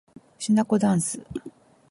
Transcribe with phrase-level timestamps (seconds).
[0.39, 1.21] しなこだんす